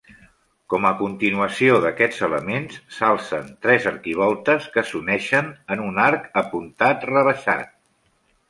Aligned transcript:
Com 0.73 0.85
a 0.89 0.91
continuació 1.01 1.75
d'aquests 1.83 2.23
elements 2.29 2.79
s'alcen 2.95 3.51
tres 3.67 3.87
arquivoltes 3.91 4.67
que 4.77 4.87
s'uneixen 4.93 5.53
en 5.77 5.87
un 5.91 6.03
arc 6.07 6.27
apuntat 6.45 7.07
rebaixat. 7.13 7.75